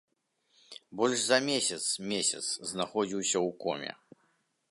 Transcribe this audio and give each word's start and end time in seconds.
Больш 1.01 1.19
за 1.25 1.37
месяц 1.49 1.83
месяц 2.13 2.41
знаходзіўся 2.71 3.37
ў 3.47 3.55
коме. 3.65 3.91